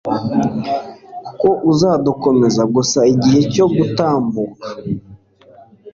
kuko 1.25 1.47
uzadukomeza 1.71 2.61
gusa 2.75 2.99
igihe 3.13 3.39
cyo 3.53 3.65
gutambuka 3.75 4.67